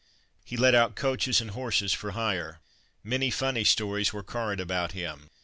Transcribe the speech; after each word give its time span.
He 0.43 0.57
let 0.57 0.73
out 0.73 0.95
coaches 0.95 1.41
and 1.41 1.51
horses 1.51 1.93
for 1.93 2.13
hire. 2.13 2.59
Many 3.03 3.29
funny 3.29 3.63
stories 3.63 4.11
were 4.11 4.23
current 4.23 4.59
about 4.59 4.93
him. 4.93 5.29